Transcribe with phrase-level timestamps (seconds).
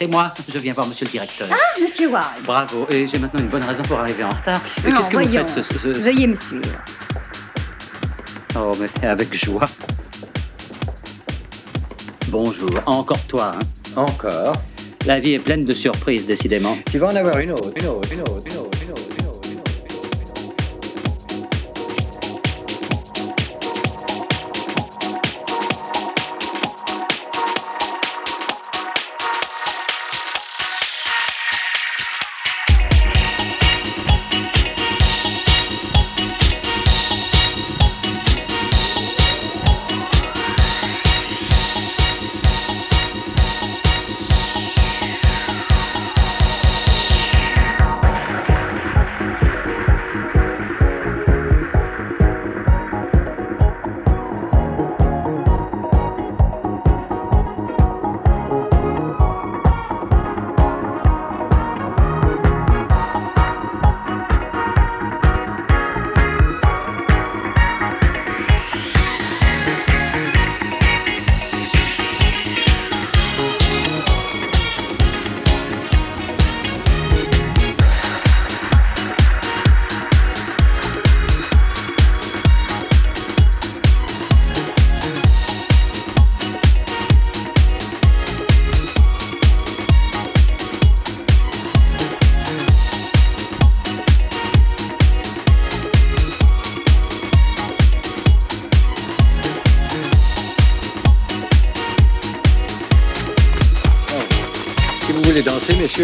[0.00, 0.32] c'est moi.
[0.50, 1.46] Je viens voir monsieur le directeur.
[1.52, 2.42] Ah, monsieur Ward.
[2.46, 2.86] Bravo.
[2.88, 4.62] Et j'ai maintenant une bonne raison pour arriver en retard.
[4.82, 6.66] Non, Qu'est-ce que vous faites ce, ce- ce- Veuillez me suivre.
[8.56, 9.68] Oh, mais avec joie.
[12.28, 12.70] Bonjour.
[12.86, 14.56] Encore toi, hein Encore.
[15.04, 16.76] La vie est pleine de surprises, décidément.
[16.90, 18.69] Tu vas en avoir une autre, une autre, une autre, une autre,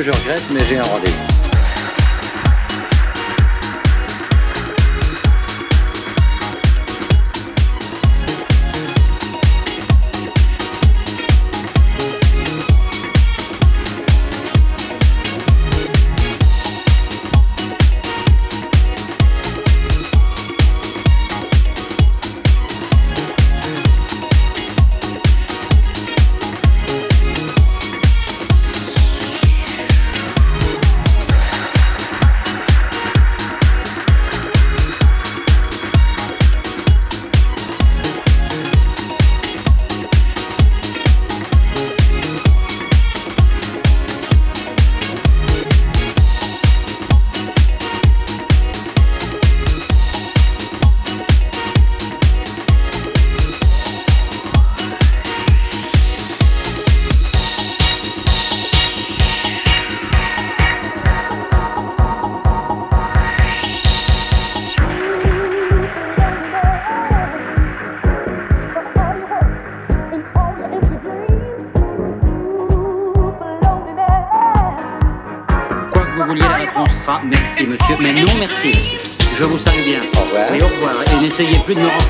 [0.02, 1.25] je regrette, mais j'ai un rendez-vous.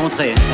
[0.06, 0.45] Rencontrer.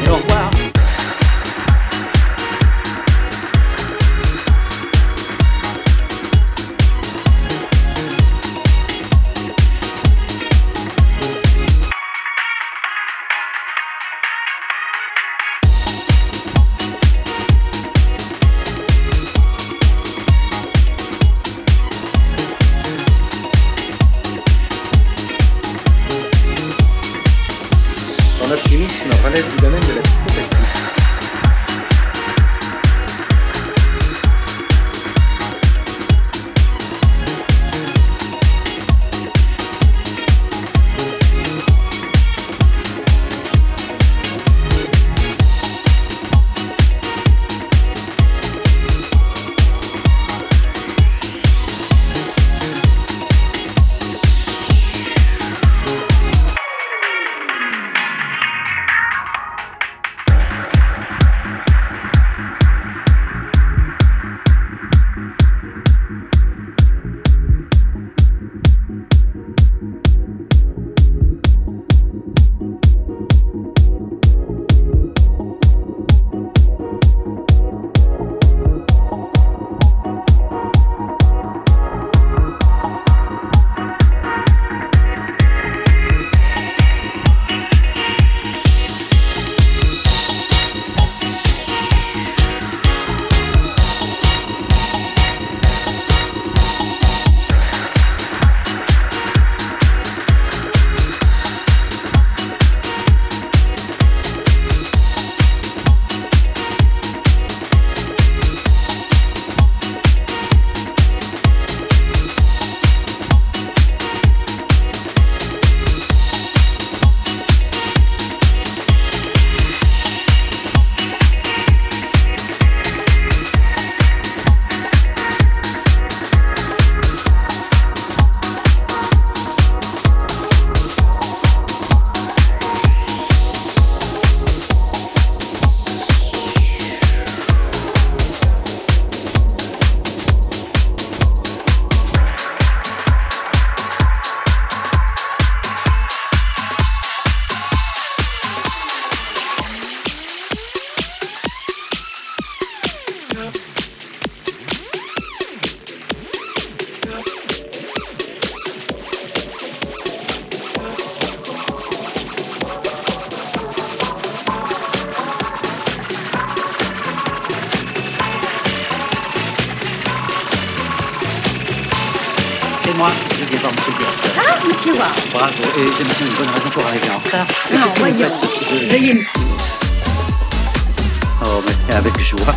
[182.22, 182.54] Avec joie.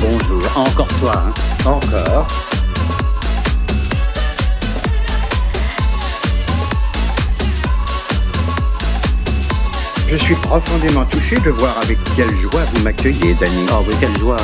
[0.00, 0.42] Bonjour.
[0.56, 1.32] Encore toi, hein.
[1.66, 2.26] Encore.
[10.08, 13.66] Je suis profondément touché de voir avec quelle joie vous m'accueillez, Danny.
[13.72, 14.38] Oh oui, quelle joie.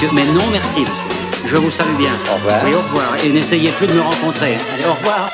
[0.00, 0.10] Monsieur.
[0.14, 0.84] Mais non, merci.
[1.44, 2.12] Je vous salue bien.
[2.30, 2.60] Au revoir.
[2.64, 3.16] Oui, au revoir.
[3.24, 4.56] Et n'essayez plus de me rencontrer.
[4.74, 5.30] Allez, au revoir.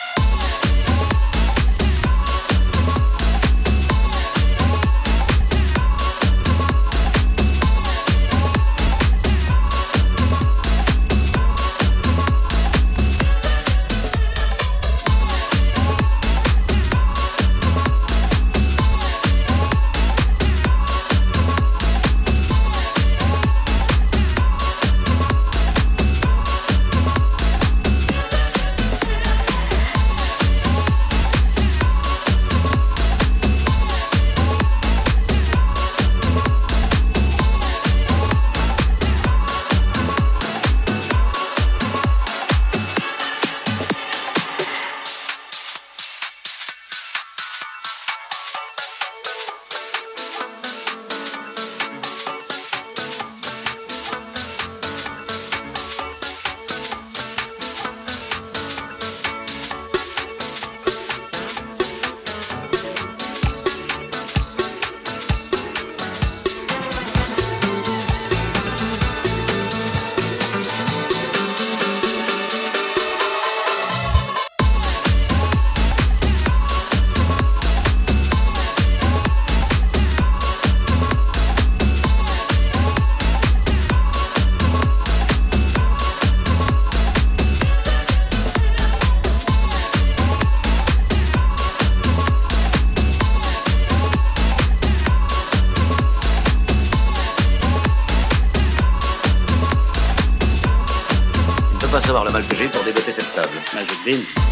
[103.74, 104.43] measured then.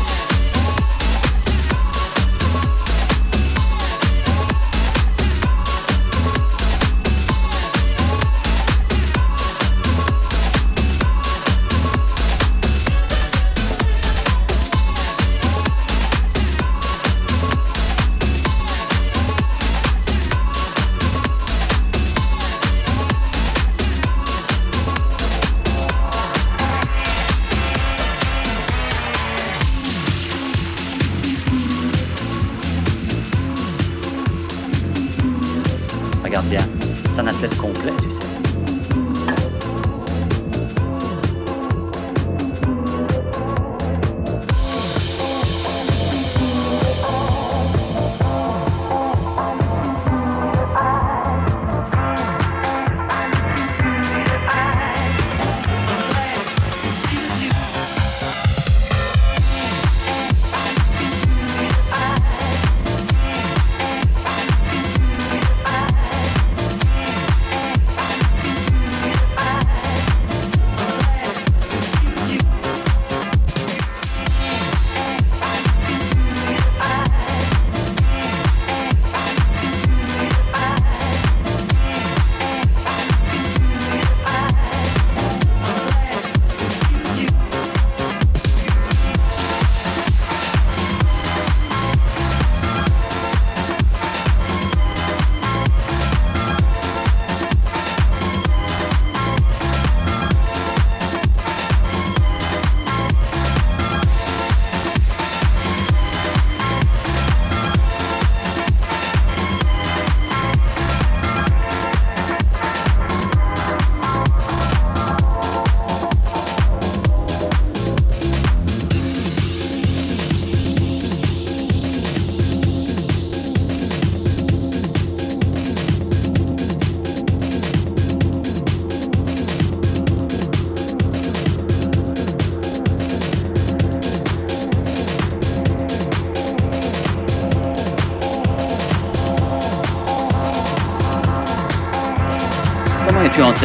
[37.13, 38.52] c'est un athlète complet, tu sais.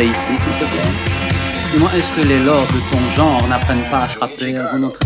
[0.04, 0.94] ici, s'il te plaît.
[1.72, 5.00] Comment est-ce que les lords de ton genre n'apprennent pas à frapper à autre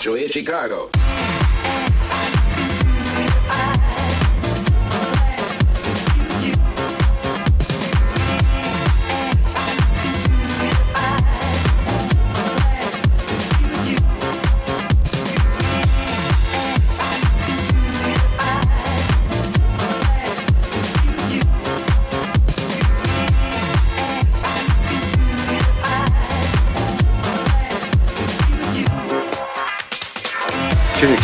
[0.00, 0.88] Julia Chicago.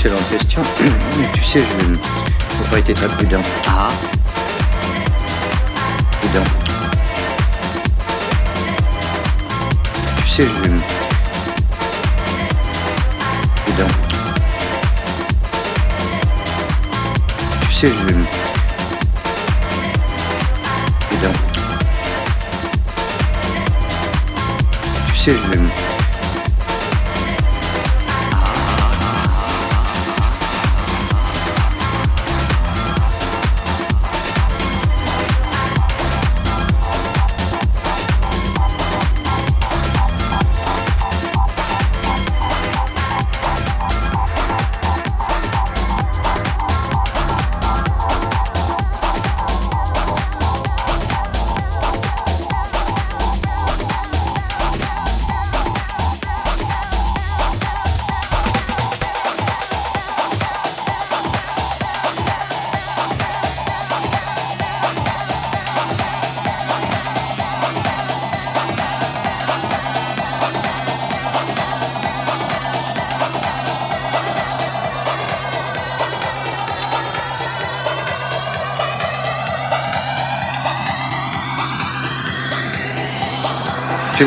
[0.05, 0.63] excellente question.
[1.17, 1.99] mais tu sais, je n'ai
[2.71, 3.41] pas été très prudent.
[3.69, 3.89] Ah
[6.21, 6.45] Prudent.
[10.25, 10.71] Tu sais, je
[13.63, 13.93] Prudent.
[17.61, 18.13] Tu sais, je
[21.07, 21.37] Prudent.
[25.15, 26.02] Tu sais, je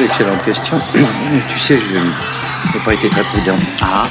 [0.02, 0.80] excellente question.
[1.48, 3.58] tu sais, je n'ai pas été très prudent.
[3.82, 4.06] Ah.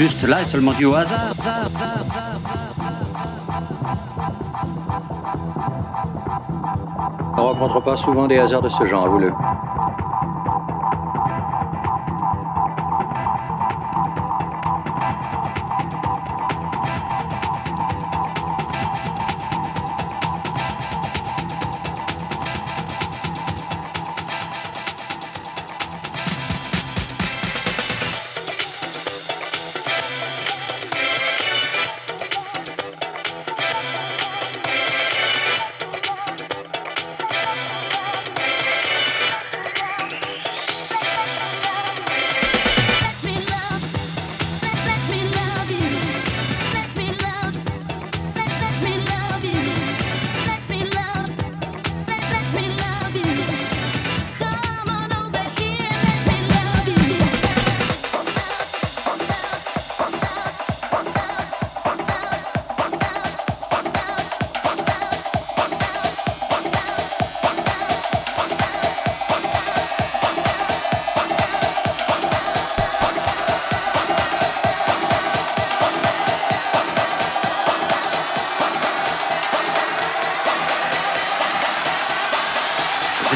[0.00, 1.34] Juste là est seulement due au hasard.
[7.36, 9.32] On ne rencontre pas souvent des hasards de ce genre, vous le.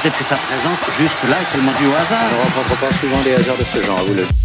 [0.04, 2.28] Peut-être que sa présence juste là est seulement due au hasard.
[2.30, 4.43] On ne rencontre pas souvent des hasards de ce genre, vous le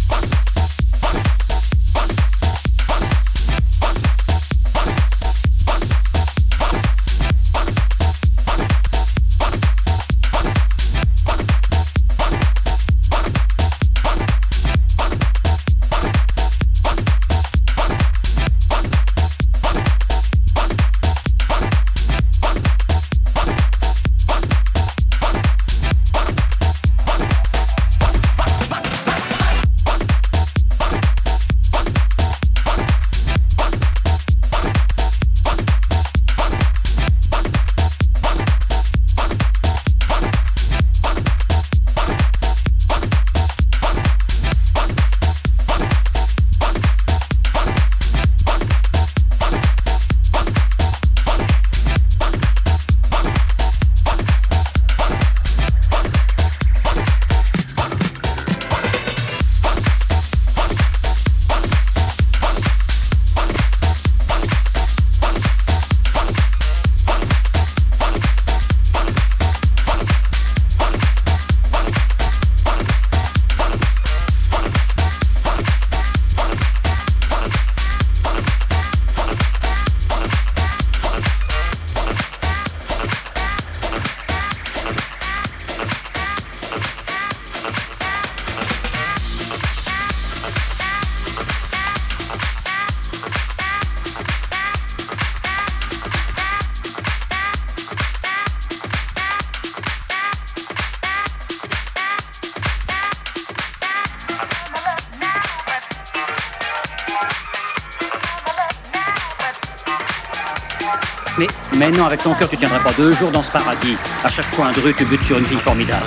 [111.40, 111.46] Mais,
[111.78, 113.96] mais non, avec ton cœur, tu tiendrais pas deux jours dans ce paradis.
[114.22, 116.04] À chaque fois, un dru, tu butes sur une fille formidable.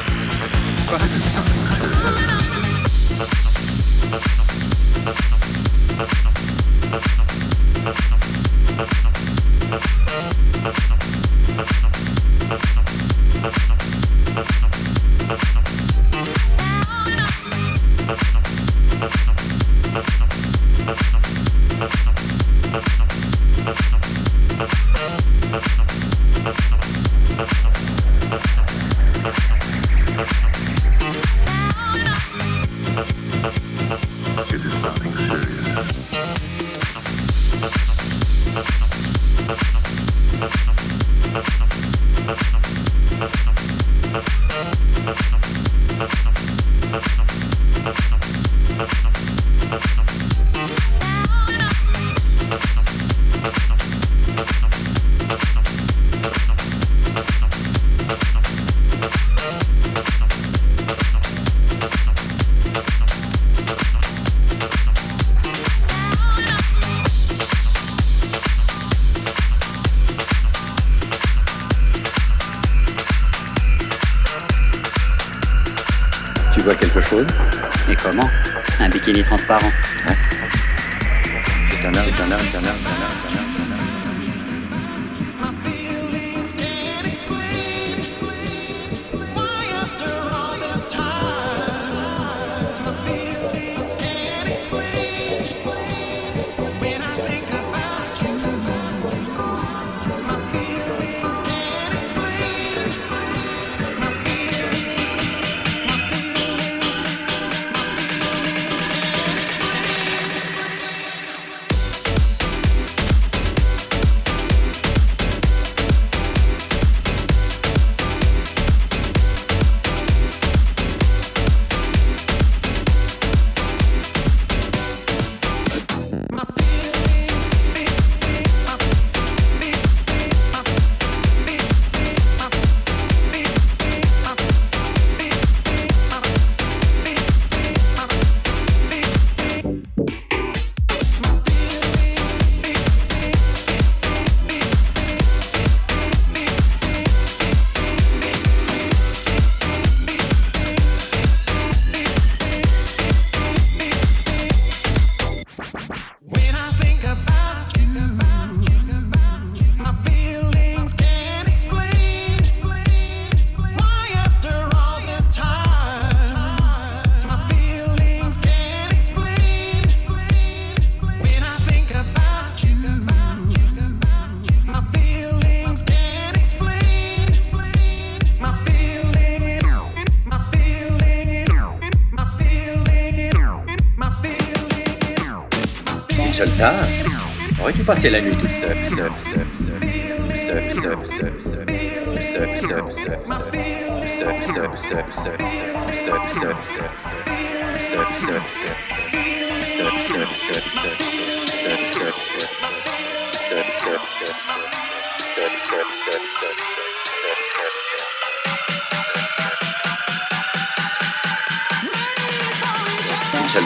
[187.85, 188.77] passer la nuit toute seule.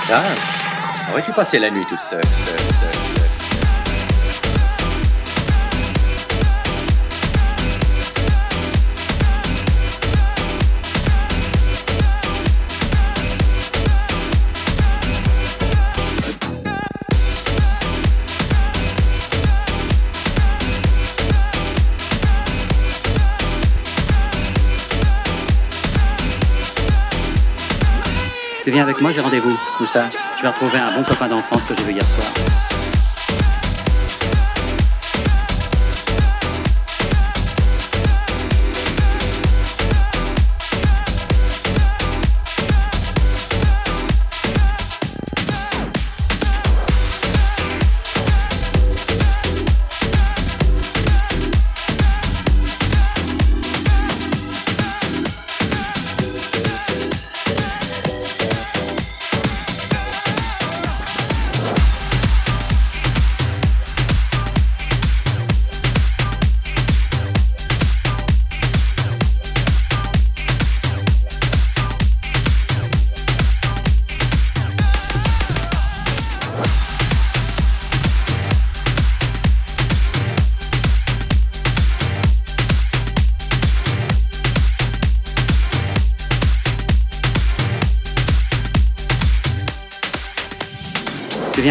[0.07, 0.23] Tard,
[1.11, 2.66] aurais-tu passé la nuit toute seule?
[28.77, 29.57] Viens avec moi, j'ai rendez-vous.
[29.79, 32.66] Où ça Je vais retrouver un bon copain d'enfance que j'ai vu hier soir.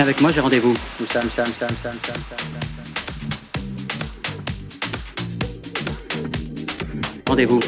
[0.07, 0.73] avec moi, j'ai rendez-vous.
[1.11, 2.47] Sam, Sam, Sam, Sam, Sam, Sam.
[7.27, 7.59] Rendez-vous.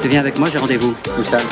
[0.00, 0.94] Tu viens avec moi, j'ai rendez-vous.
[1.26, 1.42] Sam.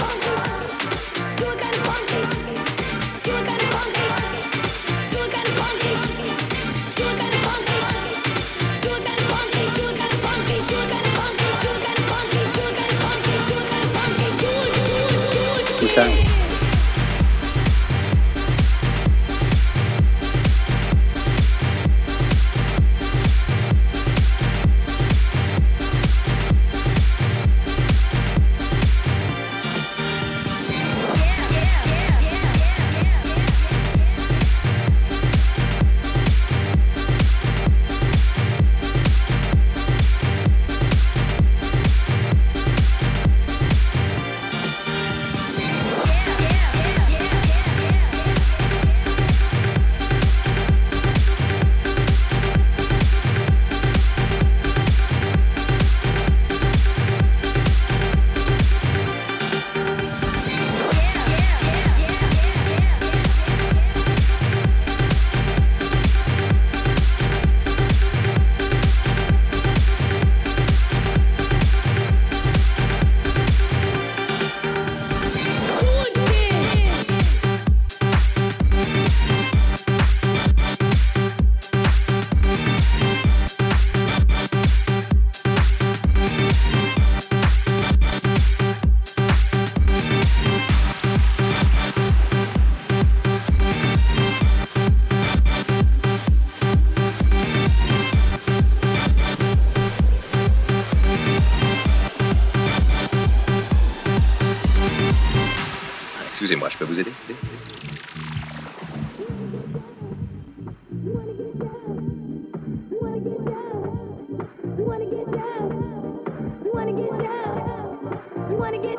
[118.81, 118.97] You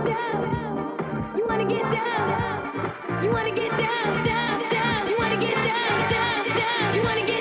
[3.31, 5.09] wanna get down, down, down.
[5.09, 6.95] You wanna get down, down, down.
[6.95, 7.38] You wanna get down?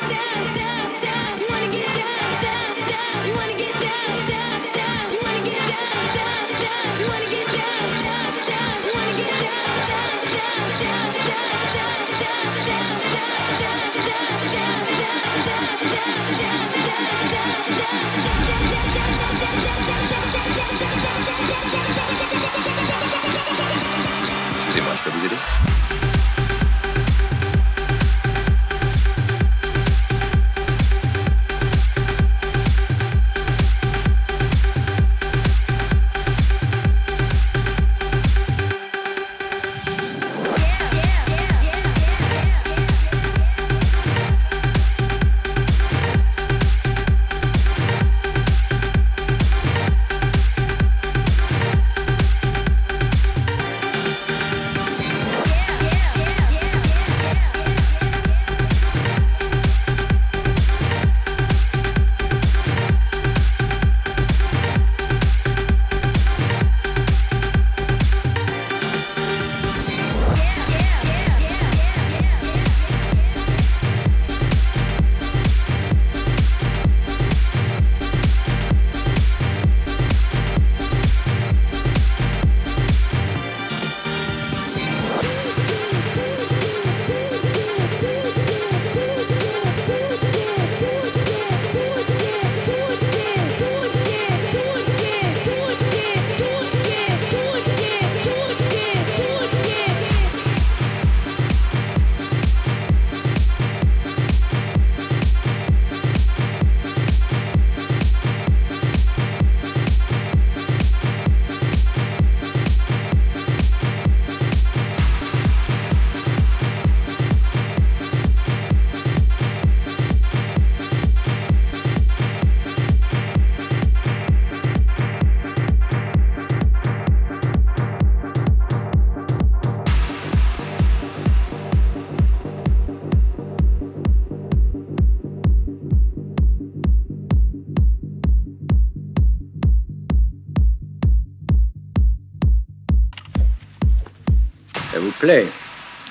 [145.18, 145.48] play.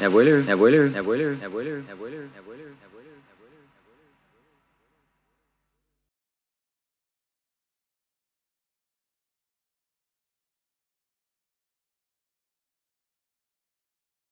[0.02, 2.47] Abuelo, abuelo, abuelo, abuelo, abuelo, abuelo.